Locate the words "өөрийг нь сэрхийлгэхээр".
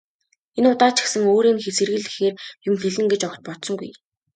1.31-2.35